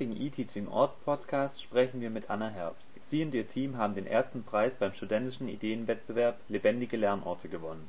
heutigen 0.00 0.18
eTeaching 0.18 0.66
Ort 0.68 1.04
Podcast 1.04 1.62
sprechen 1.62 2.00
wir 2.00 2.08
mit 2.08 2.30
Anna 2.30 2.48
Herbst. 2.48 2.88
Sie 3.02 3.22
und 3.22 3.34
ihr 3.34 3.46
Team 3.46 3.76
haben 3.76 3.94
den 3.94 4.06
ersten 4.06 4.44
Preis 4.44 4.74
beim 4.74 4.94
studentischen 4.94 5.46
Ideenwettbewerb 5.46 6.38
Lebendige 6.48 6.96
Lernorte 6.96 7.50
gewonnen. 7.50 7.86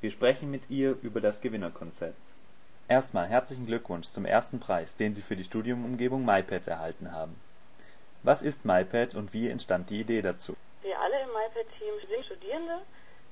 Wir 0.00 0.10
sprechen 0.10 0.50
mit 0.50 0.68
ihr 0.70 0.96
über 1.02 1.20
das 1.20 1.40
Gewinnerkonzept. 1.40 2.34
Erstmal 2.88 3.28
herzlichen 3.28 3.64
Glückwunsch 3.64 4.08
zum 4.08 4.24
ersten 4.24 4.58
Preis, 4.58 4.96
den 4.96 5.14
Sie 5.14 5.22
für 5.22 5.36
die 5.36 5.44
Studiumumgebung 5.44 6.24
MyPad 6.24 6.66
erhalten 6.66 7.12
haben. 7.12 7.40
Was 8.24 8.42
ist 8.42 8.64
MyPad 8.64 9.14
und 9.14 9.32
wie 9.32 9.48
entstand 9.48 9.90
die 9.90 10.00
Idee 10.00 10.22
dazu? 10.22 10.56
Wir 10.82 10.98
alle 10.98 11.22
im 11.22 11.28
MyPad-Team 11.28 11.94
sind 12.08 12.26
Studierende 12.26 12.80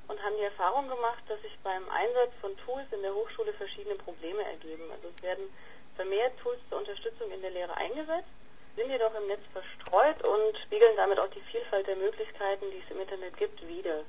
und 0.06 0.22
haben 0.22 0.36
die 0.38 0.44
Erfahrung 0.44 0.86
gemacht, 0.86 1.24
dass 1.26 1.42
sich 1.42 1.58
beim 1.64 1.82
Einsatz 1.88 2.30
von 2.40 2.56
Tools 2.58 2.86
in 2.92 3.02
der 3.02 3.12
Hochschule 3.12 3.52
verschiedene 3.54 3.96
Probleme 3.96 4.44
ergeben. 4.44 4.84
Also 4.92 5.08
es 5.08 5.20
werden 5.20 5.48
vermehrt 5.96 6.38
Tools 6.42 6.58
zur 6.68 6.78
Unterstützung 6.78 7.30
in 7.30 7.42
der 7.42 7.50
Lehre 7.50 7.76
eingesetzt, 7.76 8.28
sind 8.76 8.90
jedoch 8.90 9.14
im 9.14 9.26
Netz 9.26 9.42
verstreut 9.52 10.26
und 10.26 10.58
spiegeln 10.66 10.96
damit 10.96 11.18
auch 11.18 11.30
die 11.30 11.40
Vielfalt 11.52 11.86
der 11.86 11.96
Möglichkeiten, 11.96 12.70
die 12.70 12.82
es 12.84 12.90
im 12.90 13.00
Internet 13.00 13.36
gibt, 13.36 13.66
wider. 13.68 14.02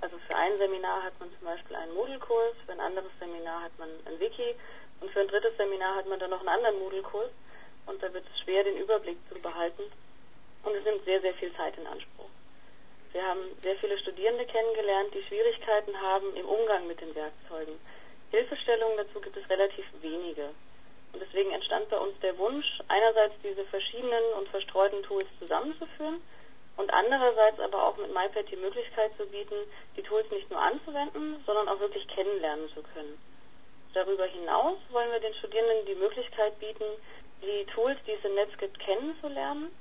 Also 0.00 0.16
für 0.26 0.36
ein 0.36 0.56
Seminar 0.58 1.02
hat 1.02 1.18
man 1.20 1.30
zum 1.38 1.46
Beispiel 1.46 1.76
einen 1.76 1.94
Moodle-Kurs, 1.94 2.54
für 2.66 2.72
ein 2.72 2.80
anderes 2.80 3.10
Seminar 3.18 3.62
hat 3.62 3.78
man 3.78 3.88
ein 4.06 4.18
Wiki 4.20 4.54
und 5.00 5.10
für 5.10 5.20
ein 5.20 5.28
drittes 5.28 5.56
Seminar 5.56 5.96
hat 5.96 6.06
man 6.06 6.18
dann 6.18 6.30
noch 6.30 6.40
einen 6.40 6.48
anderen 6.48 6.78
Moodle-Kurs 6.80 7.30
und 7.86 8.02
da 8.02 8.12
wird 8.12 8.24
es 8.32 8.40
schwer, 8.40 8.64
den 8.64 8.76
Überblick 8.76 9.18
zu 9.28 9.38
behalten 9.40 9.82
und 10.64 10.74
es 10.74 10.84
nimmt 10.84 11.04
sehr, 11.04 11.20
sehr 11.20 11.34
viel 11.34 11.54
Zeit 11.54 11.76
in 11.78 11.86
Anspruch. 11.86 12.28
Wir 13.12 13.24
haben 13.24 13.40
sehr 13.62 13.76
viele 13.76 13.98
Studierende 13.98 14.44
kennengelernt, 14.44 15.14
die 15.14 15.22
Schwierigkeiten 15.24 16.00
haben 16.00 16.36
im 16.36 16.46
Umgang 16.46 16.86
mit 16.86 17.00
den 17.00 17.14
Werkzeugen. 17.14 17.74
Hilfestellungen 18.30 18.98
dazu 18.98 19.20
gibt 19.20 19.36
es 19.36 19.48
relativ 19.48 19.86
wenige. 20.02 20.50
Deswegen 21.20 21.52
entstand 21.52 21.88
bei 21.88 21.98
uns 21.98 22.18
der 22.20 22.36
Wunsch, 22.38 22.66
einerseits 22.88 23.34
diese 23.42 23.64
verschiedenen 23.66 24.24
und 24.38 24.48
verstreuten 24.48 25.02
Tools 25.02 25.26
zusammenzuführen 25.38 26.20
und 26.76 26.92
andererseits 26.92 27.58
aber 27.60 27.82
auch 27.82 27.96
mit 27.96 28.12
MyPad 28.12 28.50
die 28.50 28.56
Möglichkeit 28.56 29.10
zu 29.16 29.26
bieten, 29.26 29.56
die 29.96 30.02
Tools 30.02 30.30
nicht 30.30 30.50
nur 30.50 30.60
anzuwenden, 30.60 31.42
sondern 31.44 31.68
auch 31.68 31.80
wirklich 31.80 32.06
kennenlernen 32.08 32.68
zu 32.74 32.82
können. 32.82 33.18
Darüber 33.94 34.26
hinaus 34.26 34.78
wollen 34.90 35.10
wir 35.10 35.20
den 35.20 35.34
Studierenden 35.34 35.86
die 35.86 35.94
Möglichkeit 35.94 36.58
bieten, 36.60 36.84
die 37.42 37.64
Tools, 37.74 37.98
die 38.06 38.12
es 38.12 38.24
im 38.24 38.34
Netz 38.34 38.56
gibt, 38.58 38.78
kennenzulernen 38.78 39.72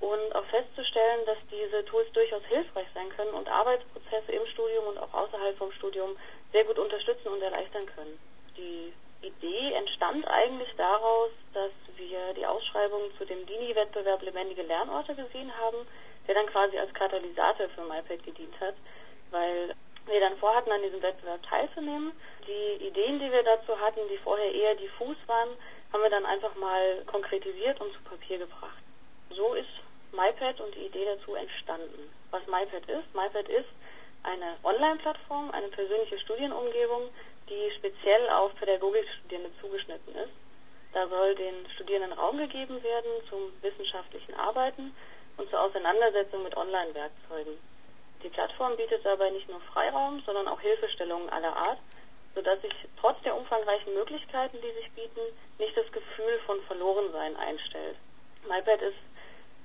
und 0.00 0.34
auch 0.34 0.44
festzustellen, 0.46 1.24
dass 1.26 1.38
diese 1.50 1.84
Tools 1.86 2.10
durchaus 2.12 2.42
hilfreich 2.44 2.86
sein 2.94 3.08
können 3.10 3.32
und 3.34 3.48
Arbeitsprozesse 3.48 4.32
im 4.32 4.46
Studium 4.46 4.86
und 4.86 4.98
auch 4.98 5.12
außerhalb 5.12 5.56
vom 5.56 5.72
Studium 5.72 6.16
sehr 6.52 6.64
gut 6.64 6.78
unterstützen 6.78 7.28
und 7.28 7.42
erleichtern 7.42 7.86
können. 7.86 8.18
Die 8.56 8.92
Idee 9.26 9.72
entstand 9.72 10.26
eigentlich 10.28 10.72
daraus, 10.76 11.30
dass 11.52 11.72
wir 11.96 12.34
die 12.34 12.46
Ausschreibung 12.46 13.02
zu 13.18 13.24
dem 13.24 13.46
DINI-Wettbewerb 13.46 14.22
Lebendige 14.22 14.62
Lernorte 14.62 15.14
gesehen 15.14 15.52
haben, 15.58 15.86
der 16.26 16.34
dann 16.34 16.46
quasi 16.46 16.78
als 16.78 16.92
Katalysator 16.94 17.68
für 17.70 17.82
MyPad 17.82 18.22
gedient 18.24 18.58
hat, 18.60 18.74
weil 19.30 19.74
wir 20.06 20.20
dann 20.20 20.36
vorhatten, 20.36 20.72
an 20.72 20.82
diesem 20.82 21.02
Wettbewerb 21.02 21.42
teilzunehmen. 21.44 22.12
Die 22.46 22.84
Ideen, 22.84 23.18
die 23.18 23.30
wir 23.30 23.42
dazu 23.42 23.78
hatten, 23.80 24.00
die 24.10 24.18
vorher 24.18 24.52
eher 24.52 24.74
diffus 24.74 25.16
waren, 25.26 25.50
haben 25.92 26.02
wir 26.02 26.10
dann 26.10 26.26
einfach 26.26 26.54
mal 26.56 27.02
konkretisiert 27.06 27.80
und 27.80 27.92
zu 27.92 28.00
Papier 28.02 28.38
gebracht. 28.38 28.82
So 29.30 29.54
ist 29.54 29.68
MyPad 30.12 30.60
und 30.60 30.74
die 30.74 30.86
Idee 30.86 31.04
dazu 31.06 31.34
entstanden. 31.34 32.10
Was 32.30 32.46
MyPad 32.46 32.88
ist? 32.88 33.14
MyPad 33.14 33.48
ist 33.48 33.68
eine 34.22 34.56
Online-Plattform, 34.62 35.50
eine 35.50 35.68
persönliche 35.68 36.18
Studienumgebung, 36.18 37.10
die 37.48 37.70
speziell 37.76 38.28
auf 38.30 38.54
Pädagogikstudierende 38.56 39.50
zugeschnitten 39.60 40.14
ist. 40.14 40.32
Da 40.92 41.08
soll 41.08 41.34
den 41.34 41.68
Studierenden 41.74 42.12
Raum 42.12 42.38
gegeben 42.38 42.82
werden 42.82 43.10
zum 43.28 43.52
wissenschaftlichen 43.62 44.34
Arbeiten 44.34 44.94
und 45.36 45.50
zur 45.50 45.60
Auseinandersetzung 45.60 46.42
mit 46.42 46.56
Online-Werkzeugen. 46.56 47.58
Die 48.22 48.28
Plattform 48.28 48.76
bietet 48.76 49.04
dabei 49.04 49.30
nicht 49.30 49.48
nur 49.48 49.60
Freiraum, 49.72 50.22
sondern 50.24 50.48
auch 50.48 50.60
Hilfestellungen 50.60 51.28
aller 51.30 51.54
Art, 51.54 51.78
sodass 52.34 52.60
sich 52.62 52.72
trotz 53.00 53.20
der 53.22 53.36
umfangreichen 53.36 53.92
Möglichkeiten, 53.94 54.58
die 54.62 54.72
sich 54.80 54.90
bieten, 54.92 55.20
nicht 55.58 55.76
das 55.76 55.90
Gefühl 55.92 56.38
von 56.46 56.60
Verlorensein 56.62 57.36
einstellt. 57.36 57.96
MyPad 58.48 58.82
ist 58.82 58.96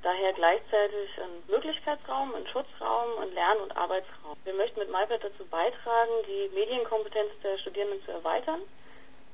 daher 0.04 0.34
gleichzeitig 0.34 1.10
ein 1.18 1.44
Möglichkeitsraum, 1.48 2.34
ein 2.36 2.48
Schutzraum, 2.48 3.20
ein 3.22 3.34
Lern- 3.34 3.60
und 3.60 3.76
Arbeitsraum. 3.76 4.38
Wir 4.44 4.54
möchten 4.54 4.80
mit 4.80 4.90
MyPad 4.90 5.24
dazu 5.24 5.46
beitragen, 5.46 6.12
die 6.28 6.50
Medienkompetenz 6.54 7.32
der 7.44 7.58
Studierenden 7.58 8.04
zu 8.06 8.12
erweitern. 8.12 8.62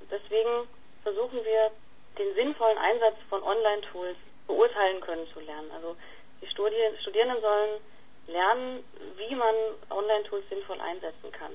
Deswegen 0.09 0.67
versuchen 1.03 1.43
wir, 1.43 1.71
den 2.17 2.33
sinnvollen 2.33 2.77
Einsatz 2.77 3.15
von 3.29 3.43
Online-Tools 3.43 4.17
beurteilen 4.47 5.01
können 5.01 5.27
zu 5.33 5.39
lernen. 5.41 5.69
Also 5.71 5.95
die 6.41 6.47
Studierenden 6.47 7.41
sollen 7.41 7.81
lernen, 8.27 8.83
wie 9.17 9.35
man 9.35 9.55
Online-Tools 9.89 10.47
sinnvoll 10.49 10.79
einsetzen 10.79 11.31
kann. 11.31 11.51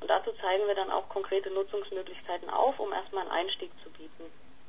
Und 0.00 0.08
dazu 0.08 0.32
zeigen 0.40 0.66
wir 0.66 0.74
dann 0.74 0.90
auch 0.90 1.08
konkrete 1.08 1.50
Nutzungsmöglichkeiten 1.50 2.48
auf, 2.50 2.78
um 2.78 2.92
erstmal 2.92 3.22
einen 3.22 3.32
Einstieg 3.32 3.70
zu 3.82 3.90
bieten. 3.90 4.24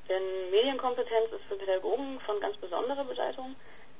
Denn 0.07 0.49
Medienkompetenz 0.51 1.31
ist 1.31 1.43
für 1.47 1.55
Pädagogen 1.55 2.19
von 2.21 2.39
ganz 2.39 2.57
besonderer 2.57 3.03
Bedeutung 3.03 3.55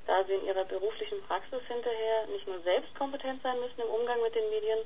da 0.08 0.24
sie 0.24 0.34
in 0.34 0.46
ihrer 0.46 0.66
beruflichen 0.66 1.22
Praxis 1.24 1.62
hinterher 1.68 2.28
nicht 2.28 2.48
nur 2.48 2.60
selbst 2.62 2.94
kompetent 2.96 3.42
sein 3.42 3.60
müssen 3.60 3.82
im 3.82 3.90
Umgang 3.90 4.22
mit 4.22 4.36
den 4.36 4.50
Medien, 4.50 4.80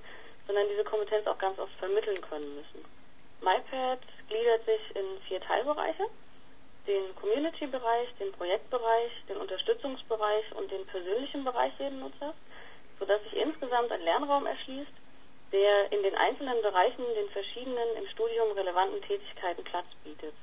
sondern 0.48 0.68
diese 0.70 0.84
Kompetenz 0.84 1.28
auch 1.28 1.38
ganz 1.38 1.60
oft 1.60 1.74
vermitteln 1.80 2.22
können 2.22 2.56
müssen. 2.56 2.86
MyPad 3.42 4.00
gliedert 4.28 4.66
sich 4.66 4.96
in 4.96 5.22
vier 5.28 5.40
Teilbereiche. 5.42 6.04
Den 6.88 7.16
Community-Bereich, 7.16 8.08
den 8.20 8.32
Projektbereich, 8.34 9.12
den 9.28 9.38
Unterstützungsbereich 9.38 10.46
und 10.56 10.72
den 10.72 10.86
persönlichen 10.88 11.44
Bereich 11.44 11.72
jeden 11.78 12.00
Nutzers, 12.00 12.36
sodass 12.98 13.22
sich 13.24 13.34
insgesamt 13.34 13.92
ein 13.92 14.02
Lernraum 14.02 14.46
erschließt, 14.46 14.92
der 15.52 15.92
in 15.92 16.04
den 16.04 16.16
einzelnen 16.16 16.62
Bereichen 16.62 17.04
den 17.16 17.30
verschiedenen 17.30 17.96
im 17.98 18.08
Studium 18.08 18.52
relevanten 18.52 19.02
Tätigkeiten 19.02 19.64
Platz 19.64 19.86
bietet. 20.04 20.34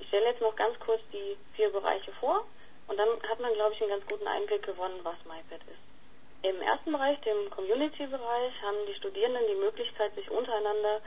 Ich 0.00 0.08
stelle 0.08 0.26
jetzt 0.26 0.40
noch 0.40 0.54
ganz 0.56 0.78
kurz 0.80 1.00
die 1.12 1.36
vier 1.54 1.70
Bereiche 1.70 2.12
vor 2.20 2.44
und 2.88 2.96
dann 2.96 3.08
hat 3.28 3.38
man, 3.40 3.52
glaube 3.54 3.74
ich, 3.74 3.80
einen 3.82 3.90
ganz 3.90 4.06
guten 4.06 4.26
Einblick 4.26 4.62
gewonnen, 4.62 5.00
was 5.02 5.16
MyPad 5.24 5.60
ist. 5.68 5.88
Im 6.42 6.60
ersten 6.62 6.92
Bereich, 6.92 7.20
dem 7.20 7.50
Community-Bereich, 7.50 8.52
haben 8.62 8.86
die 8.86 8.94
Studierenden 8.94 9.42
die 9.48 9.60
Möglichkeit, 9.60 10.14
sich 10.14 10.30
untereinander 10.30 11.00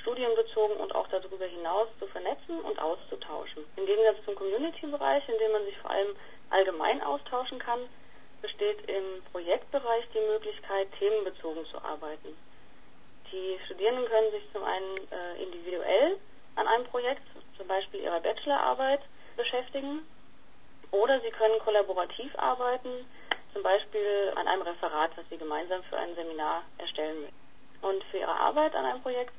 studienbezogen 0.00 0.76
und 0.76 0.94
auch 0.94 1.08
darüber 1.08 1.46
hinaus 1.46 1.88
zu 1.98 2.06
vernetzen 2.08 2.60
und 2.60 2.78
auszutauschen. 2.78 3.64
Im 3.76 3.86
Gegensatz 3.86 4.24
zum 4.24 4.34
Community-Bereich, 4.34 5.28
in 5.28 5.38
dem 5.38 5.52
man 5.52 5.64
sich 5.64 5.78
vor 5.78 5.90
allem 5.90 6.14
allgemein 6.50 7.00
austauschen 7.02 7.58
kann, 7.58 7.80
besteht 8.42 8.90
im 8.90 9.22
Projektbereich 9.30 10.04
die 10.12 10.32
Möglichkeit, 10.32 10.88
themenbezogen 10.98 11.64
zu 11.66 11.78
arbeiten. 11.78 12.36
Die 13.30 13.58
Studierenden 13.64 14.04
können 14.06 14.32
sich 14.32 14.42
zum 14.52 14.64
einen 14.64 14.98
äh, 15.10 15.42
individuell 15.42 16.18
an 16.56 16.66
einem 16.66 16.84
Projekt, 16.86 17.22
zum 17.56 17.66
Beispiel 17.68 18.00
ihrer 18.00 18.20
Bachelorarbeit, 18.20 19.00
beschäftigen 19.36 20.04
oder 20.92 21.20
Sie 21.20 21.30
können 21.30 21.58
kollaborativ 21.58 22.32
arbeiten, 22.38 23.06
zum 23.52 23.62
Beispiel 23.62 24.32
an 24.36 24.46
einem 24.46 24.62
Referat, 24.62 25.10
das 25.16 25.24
Sie 25.28 25.36
gemeinsam 25.36 25.82
für 25.84 25.96
ein 25.98 26.14
Seminar 26.14 26.62
erstellen 26.78 27.22
müssen. 27.22 27.42
Und 27.82 28.04
für 28.04 28.18
Ihre 28.18 28.34
Arbeit 28.34 28.74
an 28.74 28.84
einem 28.84 29.02
Projekt 29.02 29.34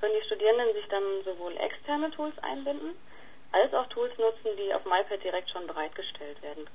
können 0.00 0.14
die 0.14 0.26
Studierenden 0.26 0.72
sich 0.74 0.86
dann 0.88 1.02
sowohl 1.24 1.56
externe 1.56 2.10
Tools 2.12 2.38
einbinden, 2.42 2.94
als 3.52 3.72
auch 3.74 3.86
Tools 3.88 4.16
nutzen, 4.18 4.56
die 4.56 4.72
auf 4.72 4.84
MyPad 4.84 5.22
direkt 5.24 5.50
schon 5.50 5.66
bereitgestellt 5.66 6.40
werden. 6.42 6.68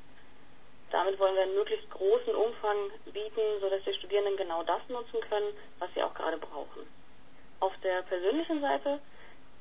Damit 0.91 1.17
wollen 1.19 1.35
wir 1.35 1.43
einen 1.43 1.55
möglichst 1.55 1.89
großen 1.89 2.35
Umfang 2.35 2.77
bieten, 3.05 3.41
sodass 3.61 3.83
die 3.83 3.93
Studierenden 3.95 4.37
genau 4.37 4.63
das 4.63 4.81
nutzen 4.89 5.21
können, 5.29 5.53
was 5.79 5.89
sie 5.93 6.03
auch 6.03 6.13
gerade 6.13 6.37
brauchen. 6.37 6.85
Auf 7.59 7.73
der 7.81 8.01
persönlichen 8.03 8.61
Seite 8.61 8.99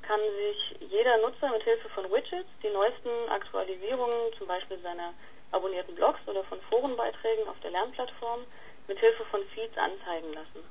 kann 0.03 0.21
sich 0.21 0.91
jeder 0.91 1.19
Nutzer 1.19 1.49
mit 1.51 1.63
Hilfe 1.63 1.89
von 1.91 2.11
Widgets 2.11 2.49
die 2.63 2.71
neuesten 2.71 3.29
Aktualisierungen, 3.29 4.33
zum 4.39 4.47
Beispiel 4.47 4.79
seiner 4.81 5.15
abonnierten 5.53 5.95
Blogs 5.95 6.21
oder 6.27 6.45
von 6.45 6.61
Forenbeiträgen 6.63 7.49
auf 7.49 7.59
der 7.63 7.71
Lernplattform, 7.71 8.45
mit 8.89 8.99
Hilfe 8.99 9.25
von 9.27 9.45
Feeds 9.55 9.77
anzeigen 9.79 10.33
lassen. 10.33 10.65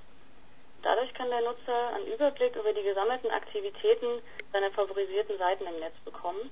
Dadurch 0.83 1.13
kann 1.13 1.29
der 1.29 1.41
Nutzer 1.41 1.93
einen 1.93 2.07
Überblick 2.07 2.55
über 2.55 2.73
die 2.73 2.83
gesammelten 2.83 3.29
Aktivitäten 3.31 4.21
seiner 4.51 4.71
favorisierten 4.71 5.37
Seiten 5.37 5.67
im 5.67 5.79
Netz 5.79 5.95
bekommen. 6.03 6.51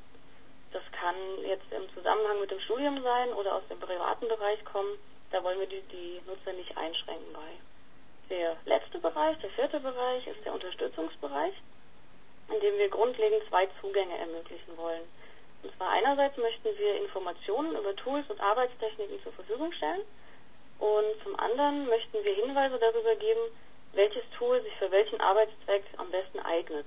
Das 0.71 0.83
kann 0.91 1.15
jetzt 1.43 1.71
im 1.71 1.91
Zusammenhang 1.95 2.39
mit 2.39 2.51
dem 2.51 2.59
Studium 2.59 3.01
sein 3.01 3.33
oder 3.33 3.55
aus 3.55 3.67
dem 3.69 3.79
privaten 3.79 4.27
Bereich 4.27 4.63
kommen. 4.65 4.99
Da 5.31 5.43
wollen 5.43 5.59
wir 5.59 5.67
die, 5.67 5.81
die 5.91 6.21
Nutzer 6.27 6.53
nicht 6.53 6.77
einschränken 6.77 7.33
bei. 7.33 7.49
Der 8.29 8.55
letzte 8.65 8.99
Bereich, 8.99 9.37
der 9.39 9.49
vierte 9.51 9.79
Bereich, 9.79 10.27
ist 10.27 10.45
der 10.45 10.53
Unterstützungsbereich 10.53 11.53
indem 12.51 12.77
wir 12.77 12.89
grundlegend 12.89 13.43
zwei 13.49 13.67
Zugänge 13.81 14.17
ermöglichen 14.17 14.77
wollen. 14.77 15.03
Und 15.63 15.75
zwar 15.75 15.89
einerseits 15.89 16.37
möchten 16.37 16.77
wir 16.77 16.95
Informationen 16.95 17.75
über 17.75 17.95
Tools 17.95 18.29
und 18.29 18.39
Arbeitstechniken 18.39 19.21
zur 19.23 19.33
Verfügung 19.33 19.71
stellen 19.73 20.01
und 20.79 21.23
zum 21.23 21.37
anderen 21.37 21.87
möchten 21.87 22.23
wir 22.23 22.33
Hinweise 22.33 22.79
darüber 22.79 23.15
geben, 23.15 23.41
welches 23.93 24.23
Tool 24.37 24.61
sich 24.61 24.73
für 24.75 24.91
welchen 24.91 25.19
Arbeitszweck 25.19 25.83
am 25.97 26.09
besten 26.11 26.39
eignet. 26.39 26.85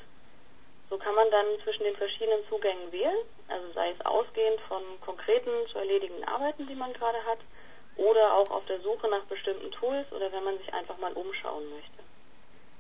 So 0.89 0.99
kann 0.99 1.15
man 1.15 1.31
dann 1.31 1.47
zwischen 1.65 1.85
den 1.85 1.97
verschiedenen 1.97 2.47
Zugängen 2.49 2.93
wählen, 2.93 3.17
also 3.49 3.73
sei 3.73 3.91
es 3.91 4.07
ausgehend 4.07 4.61
von 4.69 4.83
konkreten 5.01 5.51
zu 5.71 5.79
erledigenden 5.79 6.27
Arbeiten, 6.29 6.67
die 6.67 6.75
man 6.75 6.93
gerade 6.93 7.25
hat, 7.25 7.39
oder 7.97 8.35
auch 8.35 8.51
auf 8.51 8.65
der 8.67 8.81
Suche 8.81 9.09
nach 9.09 9.25
bestimmten 9.25 9.71
Tools 9.73 10.11
oder 10.13 10.33
wenn 10.33 10.45
man 10.45 10.59
sich 10.59 10.73
einfach 10.73 10.97
mal 10.99 11.13
umschauen 11.13 11.69
möchte. 11.71 12.12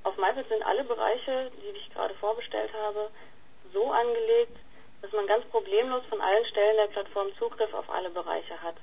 Auf 0.05 0.17
MyPad 0.17 0.49
sind 0.49 0.63
alle 0.65 0.85
Bereiche, 0.85 1.51
die 1.63 1.77
ich 1.77 1.93
gerade 1.93 2.15
vorgestellt 2.15 2.71
habe, 2.75 3.11
so 3.73 3.91
angelegt, 3.91 4.57
dass 5.01 5.13
man 5.13 5.27
ganz 5.27 5.45
problemlos 5.47 6.05
von 6.09 6.21
allen 6.21 6.45
Stellen 6.47 6.77
der 6.77 6.93
Plattform 6.93 7.29
Zugriff 7.39 7.73
auf 7.75 7.89
alle 7.91 8.11
Bereiche 8.11 8.61
hat. 8.63 8.77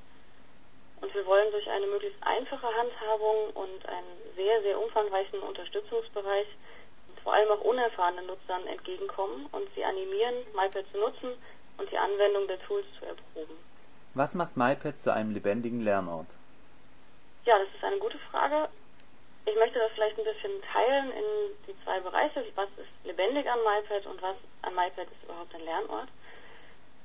Und 1.01 1.13
wir 1.13 1.25
wollen 1.25 1.51
durch 1.51 1.69
eine 1.69 1.87
möglichst 1.87 2.21
einfache 2.21 2.67
Handhabung 2.75 3.51
und 3.53 3.85
einen 3.87 4.35
sehr, 4.35 4.61
sehr 4.61 4.79
umfangreichen 4.79 5.39
Unterstützungsbereich 5.39 6.47
vor 7.23 7.33
allem 7.33 7.49
auch 7.51 7.61
unerfahrenen 7.61 8.25
Nutzern 8.25 8.65
entgegenkommen 8.67 9.45
und 9.51 9.67
sie 9.75 9.83
animieren, 9.83 10.35
MyPad 10.55 10.85
zu 10.91 10.97
nutzen 10.97 11.29
und 11.77 11.91
die 11.91 11.97
Anwendung 11.97 12.47
der 12.47 12.59
Tools 12.61 12.85
zu 12.97 13.05
erproben. 13.05 13.55
Was 14.13 14.35
macht 14.35 14.57
MyPad 14.57 14.99
zu 14.99 15.13
einem 15.13 15.31
lebendigen 15.31 15.81
Lernort? 15.81 16.27
Ja, 17.45 17.59
das 17.59 17.67
ist 17.73 17.83
eine 17.83 17.97
gute 17.97 18.17
Frage. 18.31 18.69
Ich 19.45 19.55
möchte 19.55 19.79
das 19.79 19.91
vielleicht 19.93 20.17
ein 20.19 20.25
bisschen 20.25 20.61
teilen 20.61 21.11
in 21.11 21.25
die 21.67 21.83
zwei 21.83 21.99
Bereiche. 21.99 22.45
Was 22.55 22.69
ist 22.77 22.89
lebendig 23.05 23.49
an 23.49 23.59
MyPad 23.59 24.05
und 24.05 24.21
was 24.21 24.35
an 24.61 24.75
MyPad 24.75 25.07
ist 25.07 25.23
überhaupt 25.23 25.53
ein 25.55 25.65
Lernort? 25.65 26.09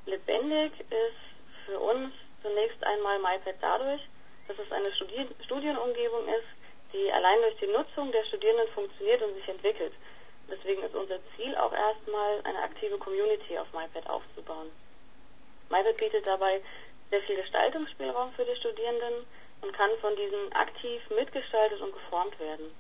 Lebendig 0.07 0.73
ist 0.81 1.65
für 1.65 1.79
uns 1.79 2.13
zunächst 2.43 2.83
einmal 2.85 3.19
MyPad 3.19 3.57
dadurch, 3.61 4.03
dass 4.49 4.59
es 4.59 4.71
eine 4.71 4.93
Studi 4.93 5.27
Studienumgebung 5.45 6.29
ist, 6.29 6.49
die 6.93 7.11
allein 7.11 7.41
durch 7.41 7.57
die 7.57 7.67
Nutzung 7.67 8.13
der 8.13 8.25
Studierenden 8.25 8.69
funktioniert 8.75 9.23
und 9.23 9.35
sich 9.35 9.49
entwickelt. 9.49 9.93
Deswegen 10.51 10.83
ist 10.83 10.95
unser 10.95 11.19
Ziel 11.35 11.57
auch 11.57 11.73
erstmal, 11.73 12.41
eine 12.45 12.59
aktive 12.59 12.99
Community 12.99 13.59
auf 13.59 13.73
MyPad 13.73 14.09
aufzubauen. 14.11 14.71
MyPad 15.71 15.97
bietet 15.97 16.27
dabei 16.27 16.61
sehr 17.11 17.23
viel 17.23 17.37
Gestaltungsspielraum 17.37 18.33
für 18.35 18.45
die 18.45 18.57
Studierenden 18.57 19.27
und 19.63 19.73
kann 19.73 19.91
von 20.01 20.15
diesen 20.17 20.53
aktiv 20.53 21.03
mitgestaltet 21.11 21.81
und 21.81 21.93
geformt 21.93 22.39
werden. 22.39 22.75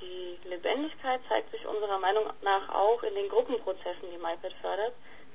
Die 0.00 0.38
Lebendigkeit 0.44 1.20
zeigt 1.28 1.50
sich 1.50 1.66
unserer 1.66 1.98
Meinung 1.98 2.30
nach 2.42 2.68
auch 2.68 3.02
in 3.02 3.14
den 3.14 3.28
Gruppenprozessen, 3.28 4.10
die 4.12 4.18
MyPad 4.18 4.52
fördert, 4.60 4.92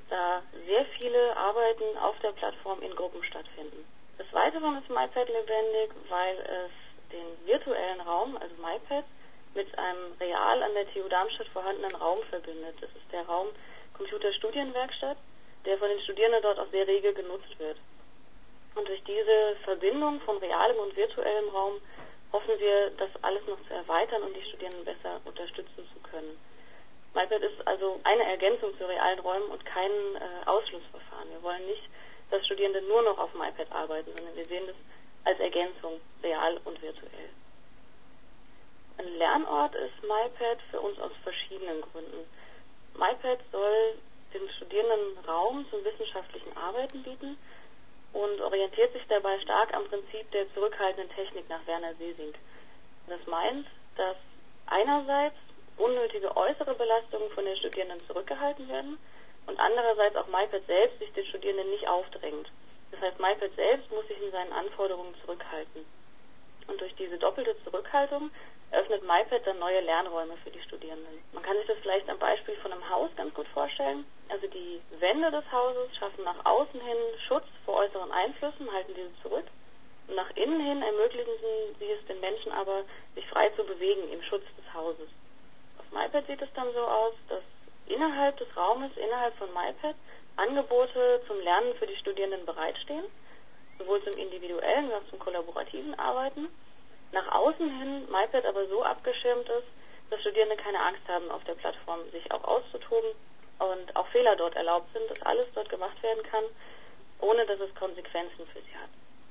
da 0.10 0.44
sehr 0.68 0.86
viele 0.98 1.36
Arbeiten 1.36 1.98
auf 1.98 2.18
der 2.20 2.32
Plattform 2.34 2.82
in 2.82 2.96
Gruppen 2.96 3.24
stattfinden. 3.24 3.86
Des 4.20 4.32
Weiteren 4.34 4.78
ist 4.78 4.90
MyPad 4.90 5.30
lebendig, 5.30 5.92
weil 6.10 6.38
es 6.40 7.12
den 7.12 7.48
virtuellen 7.48 8.02
Raum, 8.02 8.38
also 8.38 8.54
MyPad, 8.62 9.06
mit 9.54 9.78
einem 9.78 10.14
real 10.20 10.64
an 10.64 10.74
der 10.74 10.92
TU 10.94 11.08
Darmstadt 11.10 11.48
vorhandenen 11.48 11.96
Raum 11.96 12.20
verbindet. 12.30 12.76
Das 12.80 12.90
ist 12.92 13.12
der 13.12 13.26
Raum 13.26 13.48
Computerstudienwerkstatt, 13.98 15.18
der 15.66 15.78
von 15.78 15.90
den 15.90 16.02
Studierenden 16.02 16.42
dort 16.42 16.60
auch 16.60 16.70
sehr 16.72 16.88
rege 16.88 17.14
genutzt 17.14 17.60
wird. 17.60 17.78
Und 18.76 18.88
durch 18.88 19.04
diese 19.04 19.56
Verbindung 19.64 20.22
von 20.22 20.38
realem 20.38 20.78
und 20.78 20.96
virtuellem 20.96 21.50
Raum 21.50 21.82
hoffen 22.32 22.60
wir, 22.60 22.92
das 22.92 23.10
alles 23.22 23.46
noch 23.48 23.62
zu 23.68 23.74
erweitern 23.74 24.24
und 24.24 24.36
die 24.36 24.44
Studierenden 24.44 24.86
besser 24.86 25.20
unterstützen 25.26 25.88
zu 25.94 26.00
können. 26.10 26.38
MyPad 27.14 27.42
ist 27.42 27.68
also 27.68 28.00
eine 28.06 28.24
Ergänzung 28.24 28.78
zu 28.78 28.88
realen 28.88 29.20
Räumen 29.20 29.50
und 29.50 29.66
kein 29.66 29.92
äh, 29.92 30.46
Ausschlussverfahren. 30.46 31.30
Wir 31.30 31.44
wollen 31.44 31.66
nicht, 31.66 31.84
dass 32.30 32.46
Studierende 32.46 32.82
nur 32.84 33.02
noch 33.02 33.18
auf 33.18 33.34
MyPad 33.34 33.70
arbeiten, 33.72 34.12
sondern 34.16 34.36
wir 34.36 34.46
sehen 34.46 34.66
das 34.68 34.76
als 35.26 35.40
Ergänzung, 35.40 36.00
real 36.24 36.60
und 36.64 36.82
virtuell. 36.82 37.30
Ein 38.98 39.18
Lernort 39.18 39.76
ist 39.76 40.02
MyPad 40.04 40.60
für 40.70 40.80
uns 40.80 41.00
aus 41.00 41.12
verschiedenen 41.24 41.82
Gründen. 41.82 42.26
MyPad 42.94 43.40
soll 43.52 43.96
den 44.34 44.50
Studierenden 44.56 45.18
Raum 45.28 45.66
zum 45.70 45.84
wissenschaftlichen 45.84 46.56
Arbeiten 46.56 47.04
bieten 47.04 47.38
und 48.14 48.42
orientiert 48.42 48.92
sich 48.94 49.04
dabei 49.08 49.40
stark 49.40 49.74
am 49.74 49.86
Prinzip 49.86 50.30
der 50.32 50.52
zurückhaltenden 50.54 51.14
Technik 51.16 51.48
nach 51.50 51.66
Werner 51.66 51.94
Sesing. 51.96 52.34
Das 53.08 53.26
meint, 53.28 53.68
dass 53.96 54.16
einerseits 54.68 55.36
unnötige 55.78 56.36
äußere 56.36 56.76
Belastungen 56.76 57.30
von 57.32 57.46
den 57.46 57.58
Studierenden 57.58 58.06
zurückgehalten 58.08 58.68
werden 58.70 58.98
und 59.48 59.60
andererseits 59.60 60.16
auch 60.16 60.28
MyPad 60.28 60.66
selbst 60.68 61.00
sich 61.00 61.12
den 61.14 61.26
Studierenden 61.26 61.70
nicht 61.72 61.88
aufdrängt. 61.88 62.50
Das 62.92 63.02
heißt, 63.02 63.20
MyPad 63.20 63.56
selbst 63.56 63.90
muss 63.92 64.08
sich 64.08 64.22
in 64.22 64.32
seinen 64.32 64.52
Anforderungen 64.52 65.16
zurückhalten. 65.22 65.86
Und 66.68 66.80
durch 66.80 66.94
diese 66.96 67.18
doppelte 67.18 67.56
Zurückhaltung 67.64 68.32
öffnet 68.72 69.04
MyPad 69.04 69.46
dann 69.46 69.60
neue 69.60 69.82
Lernräume 69.82 70.38
für 70.44 70.50
die 70.50 70.62
Studierenden. 70.62 71.20
Man 71.34 71.44
kann 71.44 71.58
sich 71.58 71.68
das 71.68 71.78
vielleicht 71.82 72.10
am 72.10 72.20
Beispiel 72.20 72.56
von 72.58 72.72
einem 72.72 72.90
Haus 72.90 73.10
ganz 73.18 73.34
gut 73.34 73.48
vorstellen. 73.50 74.06
Also 74.30 74.48
die 74.48 74.82
Wände 75.00 75.30
des 75.32 75.44
Hauses 75.52 75.96
schaffen 75.98 76.24
nach 76.24 76.46
außen 76.46 76.80
hin 76.80 76.98
Schutz 77.28 77.46
vor 77.66 77.76
äußeren 77.76 78.12
Einflüssen, 78.12 78.72
halten 78.72 78.94
diese 78.96 79.22
zurück. 79.22 79.46
Und 80.08 80.16
nach 80.16 80.30
innen 80.36 80.60
hin 80.60 80.82
ermöglichen 80.82 81.34
sie 81.80 81.92
es 81.92 82.06
den 82.08 82.20
Menschen 82.22 82.52
aber, 82.52 82.84
sich 83.16 83.28
frei 83.28 83.50
zu 83.50 83.64
bewegen 83.64 84.12
im 84.12 84.22
Schutz 84.24 84.44
des 84.58 84.74
Hauses. 84.74 85.10
Auf 85.78 85.92
MyPad 85.92 86.28
sieht 86.28 86.42
es 86.42 86.54
dann 86.54 86.72
so 86.74 86.82
aus, 86.82 87.14
dass 87.28 87.44
innerhalb 87.88 88.38
des 88.38 88.48
Raumes, 88.56 88.92
innerhalb 88.96 89.36
von 89.36 89.50
MyPad, 89.54 89.96
Angebote 90.38 91.22
zum 91.28 91.40
Lernen 91.42 91.76
für 91.76 91.88
die 91.88 91.98
Studierenden 91.98 92.46
bereitstehen, 92.46 93.06
sowohl 93.82 94.04
zum 94.04 94.18
individuellen 94.18 94.90
wie 94.90 94.94
auch 94.94 95.10
zum 95.10 95.20
kollaborativen 95.20 95.98
Arbeiten. 95.98 96.48
Nach 97.12 97.28
außen 97.34 97.80
hin 97.80 98.08
MyPad 98.10 98.46
aber 98.46 98.68
so 98.68 98.84
abgeschirmt 98.84 99.50
ist, 99.50 99.68
dass 100.10 100.22
Studierende 100.22 100.58
keine 100.58 100.80
Angst 100.80 101.08
haben, 101.08 101.30
auf 101.32 101.44
der 101.46 101.56
Plattform 101.56 102.00
sich 102.12 102.32
auch 102.32 102.44
auszutoben 102.44 103.12
und 103.60 103.96
auch 103.96 104.08
Fehler 104.08 104.36
dort 104.36 104.56
erlaubt 104.56 104.92
sind, 104.94 105.10
dass 105.10 105.22
alles 105.24 105.48
dort 105.54 105.70
gemacht 105.70 106.02
werden 106.04 106.24
kann, 106.24 106.44
ohne 107.20 107.46
dass 107.46 107.60
es 107.60 107.74
Konsequenzen 107.76 108.48
für 108.48 108.62
sie 108.62 108.76
hat. 108.76 108.90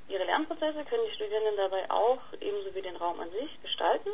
Ihre 0.08 0.24
Lernprozesse 0.24 0.84
können 0.84 1.04
die 1.06 1.14
Studierenden 1.14 1.56
dabei 1.56 1.90
auch, 1.90 2.20
ebenso 2.40 2.74
wie 2.74 2.82
den 2.82 2.96
Raum 2.96 3.20
an 3.20 3.30
sich, 3.30 3.50
gestalten 3.62 4.10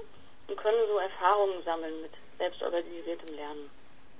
und 0.48 0.56
können 0.56 0.86
so 0.88 0.98
Erfahrungen 0.98 1.62
sammeln 1.64 2.02
mit 2.02 2.12
selbstorganisiertem 2.38 3.34
Lernen. 3.34 3.70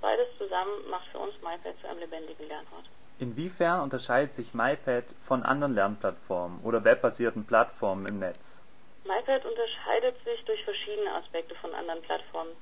Beides 0.01 0.27
zusammen 0.39 0.89
macht 0.89 1.09
für 1.09 1.19
uns 1.19 1.35
MyPad 1.43 1.79
zu 1.81 1.89
einem 1.89 2.01
lebendigen 2.01 2.49
Lernort. 2.49 2.87
Inwiefern 3.19 3.81
unterscheidet 3.81 4.35
sich 4.35 4.53
MyPad 4.53 5.05
von 5.23 5.43
anderen 5.43 5.75
Lernplattformen 5.75 6.61
oder 6.63 6.85
webbasierten 6.85 7.47
Plattformen 7.47 8.05
im 8.05 8.19
Netz? 8.19 8.63
MyPad 9.05 9.43
unterscheidet 9.47 10.23
sich 10.23 10.45
durch 10.45 10.63
verschiedene 10.65 11.15
Aspekte 11.15 11.55
von 11.55 11.75
anderen 11.75 12.03
Plattformen. 12.03 12.53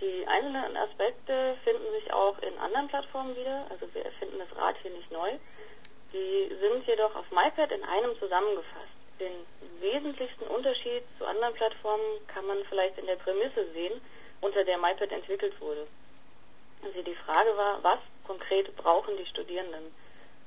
Die 0.00 0.24
einzelnen 0.28 0.76
Aspekte 0.76 1.56
finden 1.64 1.90
sich 1.90 2.12
auch 2.12 2.38
in 2.38 2.56
anderen 2.58 2.86
Plattformen 2.86 3.34
wieder, 3.34 3.66
also 3.68 3.92
wir 3.92 4.04
erfinden 4.04 4.38
das 4.38 4.56
Rad 4.56 4.76
hier 4.82 4.92
nicht 4.92 5.10
neu. 5.10 5.32
Die 6.12 6.54
sind 6.60 6.86
jedoch 6.86 7.16
auf 7.16 7.28
MyPad 7.32 7.72
in 7.72 7.82
einem 7.82 8.16
zusammengefasst. 8.20 8.94
Den 9.18 9.32
wesentlichsten 9.80 10.46
Unterschied 10.46 11.02
zu 11.18 11.26
anderen 11.26 11.54
Plattformen 11.54 12.24
kann 12.28 12.46
man 12.46 12.58
vielleicht 12.68 12.96
in 12.96 13.06
der 13.06 13.16
Prämisse 13.16 13.66
sehen, 13.72 14.00
unter 14.40 14.62
der 14.62 14.78
MyPad 14.78 15.10
entwickelt 15.10 15.60
wurde. 15.60 15.88
Also 16.84 17.02
die 17.02 17.16
Frage 17.26 17.56
war, 17.56 17.82
was 17.82 17.98
konkret 18.28 18.76
brauchen 18.76 19.16
die 19.16 19.26
Studierenden? 19.26 19.86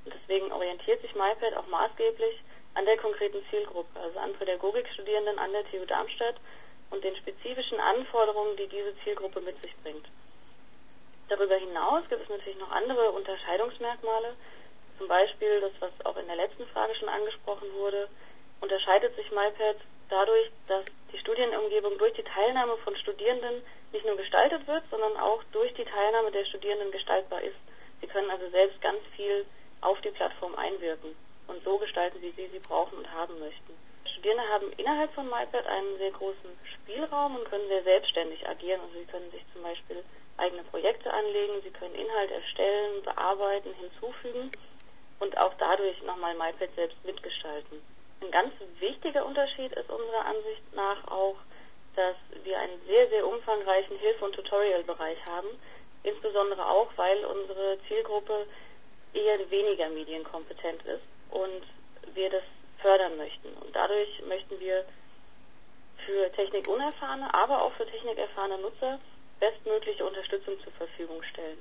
Und 0.06 0.14
deswegen 0.14 0.52
orientiert 0.52 1.02
sich 1.02 1.14
MyPad 1.14 1.56
auch 1.58 1.68
maßgeblich 1.68 2.40
an 2.76 2.86
der 2.86 2.98
konkreten 2.98 3.44
Zielgruppe, 3.50 4.00
also 4.00 4.18
an 4.20 4.34
Pädagogikstudierenden 4.34 5.38
an 5.38 5.52
der 5.52 5.70
TU 5.70 5.86
Darmstadt 5.86 6.36
und 6.92 7.04
den 7.04 7.16
spezifischen 7.18 7.80
Anforderungen, 7.80 8.56
die 8.56 8.68
diese 8.68 8.96
Zielgruppe 9.04 9.42
mit 9.42 9.60
sich 9.62 9.76
bringt. 9.84 10.08
Darüber 11.28 11.56
hinaus 11.56 12.04
gibt 12.10 12.24
es 12.24 12.30
natürlich 12.30 12.60
noch 12.60 12.72
andere 12.72 13.12
Unterscheidungsmerkmale, 13.12 14.36
zum 14.98 15.08
Beispiel 15.08 15.62
das, 15.62 15.72
was 15.80 16.06
auch 16.06 16.18
in 16.18 16.28
der 16.28 16.36
letzten 16.36 16.68
Frage 16.68 16.94
schon 16.96 17.10
angesprochen 17.10 17.74
wurde, 17.74 18.08
unterscheidet 18.62 19.16
sich 19.16 19.32
MyPad 19.32 19.78
dadurch, 20.10 20.52
dass 20.68 20.86
die 21.12 21.18
Studienumgebung 21.18 21.98
durch 21.98 22.14
die 22.14 22.24
Teilnahme 22.24 22.78
von 22.84 22.96
Studierenden 22.98 23.64
nicht 23.92 24.06
nur 24.06 24.18
gestaltet 24.18 24.68
wird, 24.68 24.84
sondern 24.90 25.18
auch 25.18 25.44
durch 25.52 25.74
die 25.74 25.86
Teilnahme 25.86 26.32
der 26.32 26.46
Studierenden 26.46 26.92
gestaltbar 26.92 27.42
ist. 27.42 27.58
Sie 28.00 28.08
können 28.08 28.30
also 28.30 28.50
selbst 28.50 28.82
ganz 28.82 29.00
viel 29.16 29.46
auf 29.82 30.00
die 30.02 30.12
Plattform 30.12 30.56
einwirken 30.56 31.16
und 31.48 31.64
so 31.64 31.78
gestalten, 31.78 32.22
wie 32.22 32.32
sie 32.32 32.48
sie 32.48 32.60
brauchen 32.60 32.98
und 32.98 33.12
haben 33.12 33.40
möchten. 33.40 33.74
Studierende 34.12 34.48
haben 34.50 34.72
innerhalb 34.78 35.14
von 35.14 35.26
MyPad 35.26 35.66
einen 35.66 35.98
sehr 35.98 36.12
großen 36.12 36.52
Spielraum 36.76 37.36
und 37.36 37.46
können 37.46 37.68
sehr 37.68 37.84
selbstständig 37.84 38.48
agieren. 38.48 38.82
Also 38.82 39.00
sie 39.00 39.06
können 39.06 39.32
sich 39.32 39.44
zum 39.54 39.64
Beispiel 39.64 40.04
eigene 40.38 40.64
Projekte 40.64 41.12
anlegen, 41.12 41.62
sie 41.64 41.72
können 41.72 41.96
Inhalt 41.96 42.32
erstellen, 42.32 43.04
bearbeiten, 43.04 43.74
hinzufügen 43.74 44.52
und 45.20 45.38
auch 45.38 45.54
dadurch 45.58 46.02
nochmal 46.04 46.34
MyPad 46.34 46.74
selbst 46.76 47.04
mitgestalten. 47.06 47.82
Ein 48.22 48.32
ganz 48.32 48.54
wichtiger 48.80 49.26
Unterschied 49.26 49.72
ist 49.74 49.90
unserer 49.90 50.26
Ansicht 50.26 50.74
nach 50.74 51.08
auch, 51.08 51.38
dass 51.96 52.16
wir 52.44 52.58
einen 52.58 52.82
sehr, 52.88 53.10
sehr 53.10 53.28
umfangreichen 53.28 53.98
Hilfe- 53.98 54.26
und 54.26 54.34
Tutorial-Bereich 54.34 55.18
haben, 55.26 55.48
insbesondere 56.04 56.66
auch, 56.66 56.90
weil 56.96 57.26
unsere 57.26 57.78
Zielgruppe 57.88 58.48
eher 59.14 59.50
weniger 59.50 59.90
medienkompetent 59.90 60.84
ist 60.86 61.04
und 61.32 61.64
wir 62.14 62.30
das 62.30 62.44
fördern 62.80 63.18
möchten. 63.18 63.50
Und 63.62 63.76
dadurch 63.76 64.22
möchten 64.28 64.60
wir 64.60 64.86
für 66.06 66.32
technikunerfahrene, 66.32 67.34
aber 67.34 67.62
auch 67.62 67.74
für 67.74 67.86
technikerfahrene 67.86 68.58
Nutzer 68.60 69.00
bestmögliche 69.40 70.06
Unterstützung 70.06 70.60
zur 70.64 70.72
Verfügung 70.74 71.22
stellen. 71.24 71.58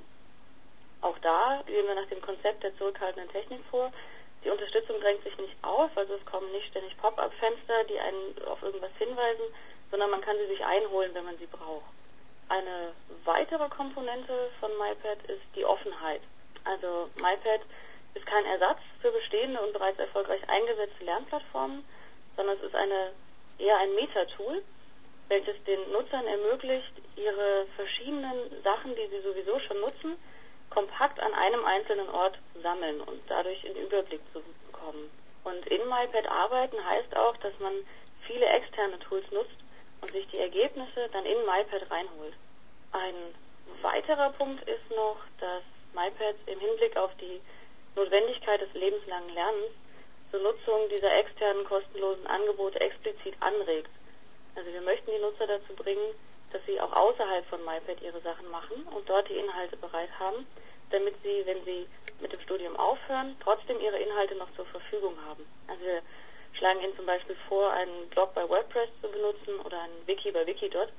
Auch 1.01 1.17
da 1.19 1.63
gehen 1.65 1.85
wir 1.87 1.95
nach 1.95 2.07
dem 2.07 2.21
Konzept 2.21 2.63
der 2.63 2.75
zurückhaltenden 2.77 3.31
Technik 3.31 3.61
vor. 3.69 3.91
Die 4.43 4.49
Unterstützung 4.49 4.99
drängt 4.99 5.23
sich 5.23 5.37
nicht 5.37 5.55
auf, 5.63 5.95
also 5.95 6.13
es 6.15 6.25
kommen 6.25 6.51
nicht 6.51 6.67
ständig 6.67 6.97
Pop-up-Fenster, 6.97 7.83
die 7.85 7.99
einen 7.99 8.35
auf 8.47 8.61
irgendwas 8.61 8.91
hinweisen, 8.97 9.43
sondern 9.91 10.09
man 10.09 10.21
kann 10.21 10.37
sie 10.37 10.47
sich 10.47 10.63
einholen, 10.63 11.13
wenn 11.13 11.25
man 11.25 11.37
sie 11.37 11.45
braucht. 11.45 11.85
Eine 12.47 12.93
weitere 13.25 13.69
Komponente 13.69 14.49
von 14.59 14.71
MyPad 14.77 15.29
ist 15.29 15.43
die 15.55 15.65
Offenheit. 15.65 16.21
Also 16.63 17.09
MyPad 17.15 17.61
ist 18.13 18.25
kein 18.25 18.45
Ersatz 18.45 18.79
für 19.01 19.11
bestehende 19.11 19.61
und 19.61 19.73
bereits 19.73 19.99
erfolgreich 19.99 20.41
eingesetzte 20.49 21.03
Lernplattformen, 21.03 21.85
sondern 22.35 22.57
es 22.57 22.63
ist 22.63 22.75
eine, 22.75 23.11
eher 23.57 23.77
ein 23.77 23.93
Meta-Tool, 23.95 24.63
welches 25.27 25.63
den 25.63 25.91
Nutzern 25.91 26.27
ermöglicht, 26.27 26.91
ihre 27.15 27.65
verschiedenen 27.75 28.63
Sachen, 28.63 28.95
die 28.95 29.07
sie 29.07 29.21
sowieso 29.21 29.59
schon 29.59 29.79
nutzen, 29.79 30.17
kompakt 30.69 31.19
an 31.19 31.33
einem 31.33 31.63
einzelnen 31.63 32.09
Ort 32.09 32.37
sammeln 32.61 33.01
und 33.01 33.21
dadurch 33.27 33.65
einen 33.65 33.77
Überblick 33.77 34.21
zu 34.33 34.41
bekommen. 34.67 35.09
Und 35.43 35.65
in 35.67 35.87
MyPad 35.87 36.27
arbeiten 36.27 36.83
heißt 36.83 37.15
auch, 37.15 37.35
dass 37.37 37.57
man 37.59 37.73
viele 38.27 38.45
externe 38.45 38.99
Tools 38.99 39.29
nutzt 39.31 39.55
und 40.01 40.11
sich 40.11 40.27
die 40.27 40.39
Ergebnisse 40.39 41.09
dann 41.11 41.25
in 41.25 41.37
MyPad 41.45 41.89
reinholt. 41.89 42.33
Ein 42.91 43.15
weiterer 43.81 44.31
Punkt 44.31 44.67
ist 44.67 44.89
noch, 44.95 45.17
dass 45.39 45.63
MyPad 45.93 46.35
im 46.47 46.59
Hinblick 46.59 46.97
auf 46.97 47.11
die 47.17 47.41
Notwendigkeit 47.95 48.61
des 48.61 48.73
lebenslangen 48.73 49.33
Lernens 49.33 49.71
zur 50.31 50.41
Nutzung 50.41 50.89
dieser 50.89 51.13
externen 51.13 51.65
kostenlosen 51.65 52.25
Angebote 52.27 52.79
explizit 52.79 53.35
anregt. 53.41 53.89
Also 54.55 54.71
wir 54.71 54.81
möchten 54.81 55.11
die 55.11 55.19
Nutzer 55.19 55.47
dazu 55.47 55.73
bringen, 55.75 56.15
dass 56.51 56.61
sie 56.65 56.79
auch 56.79 56.91
außerhalb 56.91 57.45
von 57.47 57.63
MyPad 57.63 58.01
ihre 58.01 58.21
Sachen 58.21 58.49
machen 58.49 58.83
und 58.95 59.07
dort 59.09 59.29
die 59.29 59.37
Inhalte 59.37 59.77
bereit 59.77 60.09
haben, 60.19 60.45
damit 60.89 61.15
sie, 61.23 61.45
wenn 61.45 61.63
sie 61.63 61.87
mit 62.19 62.33
dem 62.33 62.41
Studium 62.41 62.75
aufhören, 62.75 63.35
trotzdem 63.41 63.79
ihre 63.79 63.97
Inhalte 63.97 64.35
noch 64.35 64.53
zur 64.55 64.65
Verfügung 64.65 65.15
haben. 65.27 65.45
Also 65.67 65.83
wir 65.83 66.01
schlagen 66.61 66.81
ihnen 66.81 66.95
zum 66.95 67.07
Beispiel 67.07 67.35
vor, 67.49 67.73
einen 67.73 68.07
Blog 68.09 68.35
bei 68.35 68.47
WordPress 68.47 68.89
zu 69.01 69.09
benutzen 69.09 69.59
oder 69.65 69.81
einen 69.81 70.05
Wiki 70.05 70.29
bei 70.31 70.45
Wikidot. 70.45 70.89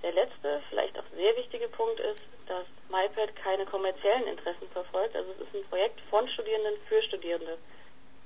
Der 0.00 0.12
letzte, 0.12 0.62
vielleicht 0.70 0.96
auch 0.96 1.04
sehr 1.16 1.36
wichtige 1.36 1.66
Punkt 1.68 1.98
ist, 1.98 2.22
dass 2.46 2.64
MyPad 2.88 3.34
keine 3.34 3.66
kommerziellen 3.66 4.28
Interessen 4.28 4.68
verfolgt. 4.72 5.16
Also 5.16 5.28
es 5.32 5.40
ist 5.48 5.54
ein 5.56 5.68
Projekt 5.68 6.00
von 6.08 6.26
Studierenden 6.28 6.74
für 6.88 7.02
Studierende. 7.02 7.58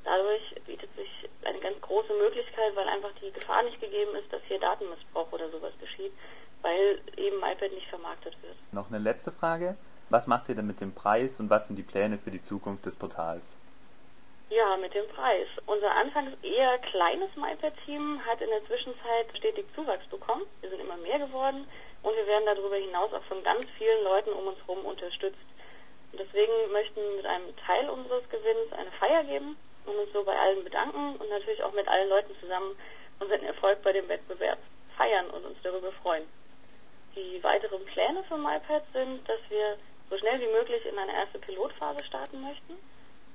Dadurch 0.05 0.55
bietet 0.67 0.95
sich 0.97 1.09
eine 1.45 1.61
ganz 1.61 1.81
große 1.81 2.13
Möglichkeit, 2.13 2.77
weil 2.77 2.89
einfach 2.89 3.13
die 3.23 3.33
Gefahr 3.33 3.63
nicht 3.63 3.81
gegeben 3.81 4.15
ist, 4.15 4.31
dass 4.31 4.43
hier 4.47 4.61
Datenmissbrauch 4.61 5.33
oder 5.33 5.49
sowas 5.49 5.73
geschieht, 5.81 6.13
weil 6.61 7.01
eben 7.17 7.39
iPad 7.39 7.73
nicht 7.73 7.89
vermarktet 7.89 8.37
wird. 8.43 8.55
Noch 8.71 8.89
eine 8.91 8.99
letzte 8.99 9.33
Frage. 9.33 9.77
Was 10.11 10.27
macht 10.27 10.51
ihr 10.51 10.55
denn 10.55 10.67
mit 10.67 10.83
dem 10.83 10.95
Preis 10.95 11.41
und 11.41 11.49
was 11.49 11.69
sind 11.69 11.77
die 11.77 11.83
Pläne 11.83 12.19
für 12.19 12.31
die 12.31 12.43
Zukunft 12.43 12.85
des 12.85 12.97
Portals? 12.97 13.59
Ja, 14.51 14.77
mit 14.77 14.95
dem 14.95 15.09
Preis. 15.09 15.49
Unser 15.67 15.97
anfangs 15.97 16.33
eher 16.43 16.79
kleines 16.79 17.35
MyPad-Team 17.35 18.21
hat 18.27 18.41
in 18.41 18.51
der 18.51 18.65
Zwischenzeit 18.67 19.27
stetig 19.37 19.65
Zuwachs 19.75 20.07
bekommen. 20.07 20.45
Wir 20.61 20.71
sind 20.71 20.81
immer 20.81 20.99
mehr 20.99 21.19
geworden 21.19 21.67
und 22.03 22.15
wir 22.15 22.27
werden 22.27 22.45
darüber 22.45 22.77
hinaus 22.77 23.13
auch 23.15 23.25
von 23.25 23.43
ganz 23.43 23.65
vielen 23.79 24.05
Leuten 24.05 24.31
um 24.31 24.49
uns 24.49 24.59
herum 24.67 24.85
unterstützt. 24.85 25.47
Und 26.13 26.21
deswegen 26.21 26.53
möchten 26.73 27.01
wir 27.01 27.17
mit 27.17 27.27
einem 27.27 27.57
Teil 27.57 27.89
unseres 27.89 28.29
Gewinns 28.29 28.73
eine 28.73 28.91
Feier 28.93 29.25
geben 29.25 29.57
und 29.87 29.97
uns 29.97 30.13
so 30.13 30.23
bei 30.23 30.39
allen 30.39 30.63
bedanken 30.63 31.17
und 31.17 31.29
natürlich 31.31 31.63
auch 31.63 31.73
mit 31.73 31.89
allen 31.89 32.09
Leuten 32.11 32.37
zusammen 32.41 32.77
unseren 33.21 33.45
Erfolg 33.45 33.83
bei 33.83 33.93
dem 33.93 34.09
Wettbewerb 34.09 34.59
feiern 34.97 35.31
und 35.31 35.45
uns 35.47 35.59
darüber 35.63 35.91
freuen. 36.03 36.29
Die 37.17 37.43
weiteren 37.43 37.85
Pläne 37.87 38.23
für 38.25 38.37
MyPad 38.37 38.85
sind, 38.93 39.29
dass 39.29 39.41
wir 39.49 39.79
so 40.11 40.19
schnell 40.19 40.39
wie 40.41 40.53
möglich 40.53 40.85
in 40.85 40.99
eine 40.99 41.15
erste 41.15 41.39
Pilotphase 41.39 42.05
starten 42.05 42.43
möchten, 42.43 42.77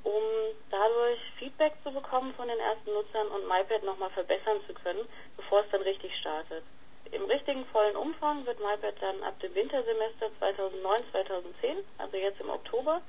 um 0.03 0.23
dadurch 0.69 1.19
Feedback 1.37 1.73
zu 1.83 1.91
bekommen 1.91 2.33
von 2.35 2.47
den 2.47 2.59
ersten 2.59 2.93
Nutzern 2.93 3.27
und 3.27 3.47
MyPad 3.47 3.83
nochmal 3.83 4.09
verbessern 4.11 4.59
zu 4.67 4.73
können, 4.73 5.07
bevor 5.37 5.61
es 5.61 5.69
dann 5.71 5.81
richtig 5.81 6.15
startet. 6.17 6.63
Im 7.11 7.25
richtigen 7.25 7.65
vollen 7.67 7.95
Umfang 7.95 8.45
wird 8.45 8.59
MyPad 8.59 8.95
dann 9.01 9.23
ab 9.23 9.39
dem 9.39 9.53
Wintersemester 9.55 10.27
2009-2010, 10.39 11.83
also 11.97 12.17
jetzt 12.17 12.39
im 12.39 12.49
Oktober, 12.49 13.01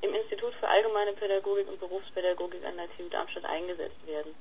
im 0.00 0.14
Institut 0.14 0.52
für 0.54 0.68
Allgemeine 0.68 1.12
Pädagogik 1.12 1.68
und 1.68 1.80
Berufspädagogik 1.80 2.64
an 2.64 2.76
der 2.76 2.88
TU 2.96 3.08
Darmstadt 3.08 3.44
eingesetzt 3.44 4.06
werden. 4.06 4.34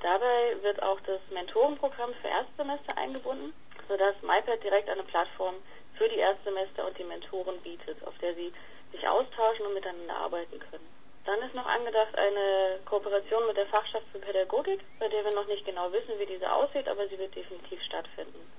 Dabei 0.00 0.56
wird 0.62 0.82
auch 0.82 1.00
das 1.00 1.20
Mentorenprogramm 1.30 2.14
für 2.22 2.28
Erstsemester 2.28 2.96
eingebunden, 2.96 3.52
sodass 3.88 4.14
MyPad 4.22 4.62
direkt 4.62 4.88
eine 4.88 5.02
Plattform 5.02 5.56
für 5.96 6.08
die 6.08 6.18
Erstsemester 6.18 6.86
und 6.86 6.96
die 6.98 7.04
Mentoren 7.04 7.60
bietet, 7.62 8.02
auf 8.06 8.16
der 8.18 8.34
sie 8.34 8.52
sich 8.92 9.06
austauschen 9.06 9.66
und 9.66 9.74
miteinander 9.74 10.16
arbeiten 10.16 10.58
können. 10.58 10.97
Dann 11.28 11.42
ist 11.42 11.54
noch 11.54 11.66
angedacht 11.66 12.16
eine 12.16 12.78
Kooperation 12.86 13.46
mit 13.46 13.58
der 13.58 13.66
Fachschaft 13.66 14.06
für 14.12 14.18
Pädagogik, 14.18 14.80
bei 14.98 15.08
der 15.08 15.26
wir 15.26 15.34
noch 15.34 15.46
nicht 15.46 15.66
genau 15.66 15.92
wissen, 15.92 16.18
wie 16.18 16.24
diese 16.24 16.50
aussieht, 16.50 16.88
aber 16.88 17.06
sie 17.06 17.18
wird 17.18 17.36
definitiv 17.36 17.82
stattfinden. 17.82 18.50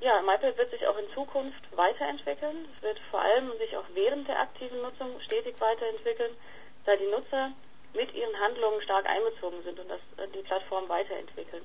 Ja, 0.00 0.20
MyPad 0.20 0.58
wird 0.58 0.70
sich 0.70 0.86
auch 0.86 0.98
in 0.98 1.08
Zukunft 1.14 1.74
weiterentwickeln. 1.74 2.68
Es 2.76 2.82
wird 2.82 2.98
vor 3.10 3.22
allem 3.22 3.56
sich 3.56 3.74
auch 3.74 3.86
während 3.94 4.28
der 4.28 4.40
aktiven 4.40 4.82
Nutzung 4.82 5.18
stetig 5.22 5.58
weiterentwickeln, 5.60 6.36
da 6.84 6.94
die 6.94 7.06
Nutzer 7.06 7.52
mit 7.94 8.12
ihren 8.12 8.38
Handlungen 8.38 8.82
stark 8.82 9.08
einbezogen 9.08 9.62
sind 9.62 9.80
und 9.80 9.88
das 9.88 10.00
äh, 10.18 10.28
die 10.28 10.42
Plattform 10.42 10.90
weiterentwickeln. 10.90 11.64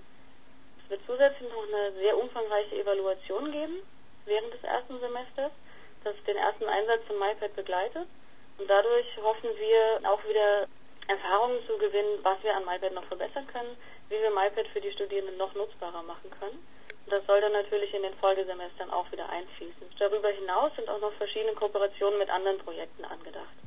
Es 0.86 0.90
wird 0.90 1.02
zusätzlich 1.06 1.52
noch 1.52 1.68
eine 1.68 1.92
sehr 2.00 2.18
umfangreiche 2.18 2.78
Evaluation 2.80 3.52
geben 3.52 3.84
während 4.24 4.54
des 4.54 4.64
ersten 4.64 5.02
Semesters, 5.02 5.52
das 6.06 6.16
den 6.26 6.38
ersten 6.38 6.64
Einsatz 6.64 7.04
von 7.08 7.20
MyPad 7.20 7.54
begleitet. 7.58 8.08
Und 8.58 8.70
dadurch 8.70 9.06
hoffen 9.22 9.50
wir 9.58 10.10
auch 10.10 10.24
wieder 10.28 10.68
Erfahrungen 11.08 11.60
zu 11.68 11.78
gewinnen, 11.78 12.20
was 12.24 12.42
wir 12.44 12.56
an 12.56 12.66
MyPad 12.66 12.94
noch 12.94 13.06
verbessern 13.06 13.48
können, 13.48 13.78
wie 14.10 14.20
wir 14.22 14.32
MyPad 14.32 14.68
für 14.74 14.82
die 14.82 14.92
Studierenden 14.92 15.38
noch 15.38 15.54
nutzbarer 15.56 16.04
machen 16.04 16.30
können. 16.40 16.60
Das 17.10 17.26
soll 17.26 17.40
dann 17.40 17.54
natürlich 17.54 17.94
in 17.94 18.04
den 18.04 18.16
Folgesemestern 18.16 18.92
auch 18.92 19.10
wieder 19.12 19.30
einfließen. 19.30 19.88
Darüber 19.98 20.30
hinaus 20.30 20.76
sind 20.76 20.90
auch 20.90 21.00
noch 21.00 21.14
verschiedene 21.14 21.54
Kooperationen 21.54 22.20
mit 22.20 22.30
anderen 22.30 22.58
Projekten 22.58 23.06
angedacht. 23.06 23.67